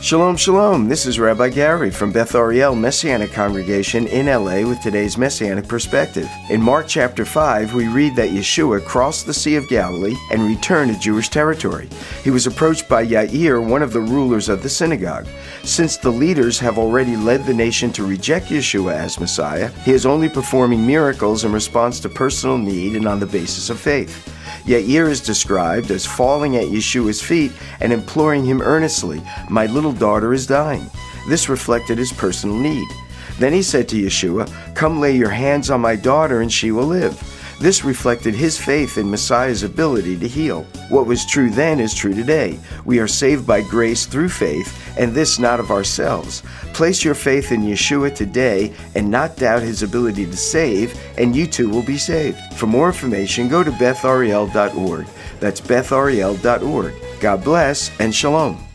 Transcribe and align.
Shalom, 0.00 0.36
shalom. 0.36 0.88
This 0.88 1.06
is 1.06 1.18
Rabbi 1.18 1.48
Gary 1.48 1.90
from 1.90 2.12
Beth 2.12 2.36
Ariel 2.36 2.76
Messianic 2.76 3.32
Congregation 3.32 4.06
in 4.06 4.26
LA 4.26 4.62
with 4.66 4.80
today's 4.80 5.18
Messianic 5.18 5.66
Perspective. 5.66 6.30
In 6.50 6.62
Mark 6.62 6.86
chapter 6.86 7.24
5, 7.24 7.74
we 7.74 7.88
read 7.88 8.14
that 8.14 8.30
Yeshua 8.30 8.82
crossed 8.84 9.26
the 9.26 9.34
Sea 9.34 9.56
of 9.56 9.68
Galilee 9.68 10.14
and 10.30 10.42
returned 10.42 10.94
to 10.94 11.00
Jewish 11.00 11.30
territory. 11.30 11.88
He 12.22 12.30
was 12.30 12.46
approached 12.46 12.88
by 12.88 13.06
Yair, 13.06 13.62
one 13.62 13.82
of 13.82 13.92
the 13.92 14.00
rulers 14.00 14.48
of 14.48 14.62
the 14.62 14.68
synagogue. 14.68 15.26
Since 15.64 15.96
the 15.96 16.12
leaders 16.12 16.60
have 16.60 16.78
already 16.78 17.16
led 17.16 17.44
the 17.44 17.52
nation 17.52 17.90
to 17.94 18.06
reject 18.06 18.46
Yeshua 18.46 18.94
as 18.94 19.18
Messiah, 19.18 19.68
he 19.84 19.90
is 19.90 20.06
only 20.06 20.28
performing 20.28 20.86
miracles 20.86 21.44
in 21.44 21.52
response 21.52 21.98
to 22.00 22.08
personal 22.08 22.56
need 22.56 22.94
and 22.94 23.08
on 23.08 23.18
the 23.18 23.26
basis 23.26 23.68
of 23.68 23.80
faith. 23.80 24.32
Yair 24.64 25.08
is 25.08 25.20
described 25.20 25.90
as 25.90 26.06
falling 26.06 26.56
at 26.56 26.66
Yeshua's 26.66 27.22
feet 27.22 27.52
and 27.80 27.92
imploring 27.92 28.44
him 28.44 28.60
earnestly, 28.62 29.22
My 29.48 29.66
little 29.66 29.92
daughter 29.92 30.32
is 30.32 30.46
dying. 30.46 30.90
This 31.28 31.48
reflected 31.48 31.98
his 31.98 32.12
personal 32.12 32.56
need. 32.56 32.88
Then 33.38 33.52
he 33.52 33.62
said 33.62 33.88
to 33.88 33.96
Yeshua, 33.96 34.50
Come 34.74 35.00
lay 35.00 35.16
your 35.16 35.30
hands 35.30 35.70
on 35.70 35.80
my 35.80 35.94
daughter 35.94 36.40
and 36.40 36.52
she 36.52 36.72
will 36.72 36.86
live. 36.86 37.37
This 37.60 37.84
reflected 37.84 38.34
his 38.34 38.56
faith 38.56 38.98
in 38.98 39.10
Messiah's 39.10 39.64
ability 39.64 40.16
to 40.18 40.28
heal. 40.28 40.62
What 40.90 41.06
was 41.06 41.26
true 41.26 41.50
then 41.50 41.80
is 41.80 41.92
true 41.92 42.14
today. 42.14 42.58
We 42.84 43.00
are 43.00 43.08
saved 43.08 43.46
by 43.46 43.62
grace 43.62 44.06
through 44.06 44.28
faith, 44.28 44.80
and 44.96 45.12
this 45.12 45.40
not 45.40 45.58
of 45.58 45.72
ourselves. 45.72 46.42
Place 46.72 47.02
your 47.02 47.14
faith 47.14 47.50
in 47.50 47.62
Yeshua 47.62 48.14
today 48.14 48.72
and 48.94 49.10
not 49.10 49.36
doubt 49.36 49.62
his 49.62 49.82
ability 49.82 50.26
to 50.26 50.36
save, 50.36 50.96
and 51.18 51.34
you 51.34 51.48
too 51.48 51.68
will 51.68 51.82
be 51.82 51.98
saved. 51.98 52.38
For 52.54 52.66
more 52.66 52.86
information, 52.86 53.48
go 53.48 53.64
to 53.64 53.72
bethariel.org. 53.72 55.06
That's 55.40 55.60
bethariel.org. 55.60 56.94
God 57.20 57.42
bless 57.42 58.00
and 58.00 58.14
shalom. 58.14 58.67